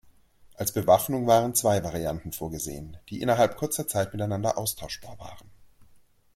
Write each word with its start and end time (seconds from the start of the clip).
Als 0.55 0.71
Bewaffnung 0.71 1.27
waren 1.27 1.53
zwei 1.53 1.83
Varianten 1.83 2.31
vorgesehen, 2.31 2.97
die 3.09 3.21
innerhalb 3.21 3.55
kurzer 3.55 3.87
Zeit 3.87 4.13
miteinander 4.13 4.57
austauschbar 4.57 5.19
waren. 5.19 5.47